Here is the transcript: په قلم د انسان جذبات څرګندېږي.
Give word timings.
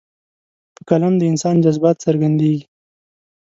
په 0.75 0.81
قلم 0.89 1.13
د 1.17 1.23
انسان 1.31 1.55
جذبات 1.65 1.95
څرګندېږي. 2.05 2.65